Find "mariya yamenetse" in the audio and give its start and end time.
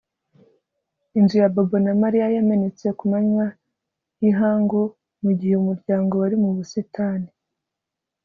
2.01-2.85